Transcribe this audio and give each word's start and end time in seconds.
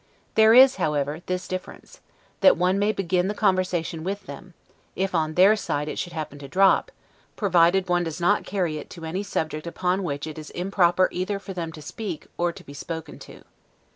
There 0.33 0.55
is, 0.55 0.77
however, 0.77 1.21
this 1.27 1.47
difference, 1.47 2.01
that 2.39 2.57
one 2.57 2.79
may 2.79 2.91
begin 2.91 3.27
the 3.27 3.35
conversation 3.35 4.03
with 4.03 4.25
them, 4.25 4.55
if 4.95 5.13
on 5.13 5.35
their 5.35 5.55
side 5.55 5.87
it 5.87 5.99
should 5.99 6.11
happen 6.13 6.39
to 6.39 6.47
drop, 6.47 6.91
provided 7.35 7.87
one 7.87 8.03
does 8.03 8.19
not 8.19 8.43
carry 8.43 8.79
it 8.79 8.89
to 8.97 9.05
any 9.05 9.21
subject 9.21 9.67
upon 9.67 10.01
which 10.01 10.25
it 10.25 10.39
is 10.39 10.49
improper 10.49 11.07
either 11.11 11.37
for 11.37 11.53
them 11.53 11.71
to 11.73 11.83
speak, 11.83 12.25
or 12.35 12.51
be 12.51 12.73
spoken 12.73 13.19
to. 13.19 13.43